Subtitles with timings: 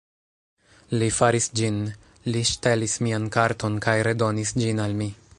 [1.01, 1.77] Li faris ĝin,
[2.35, 5.11] li ŝtelis mian karton kaj redonis ĝin al mi